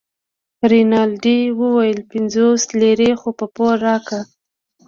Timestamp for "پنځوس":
2.11-2.61